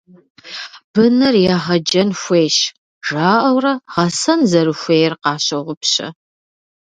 [0.93, 2.57] «Быныр егъэджэн хуейщ»
[3.07, 6.07] жаӀэурэ, гъэсэн зэрыхуейр къащогъупщэ.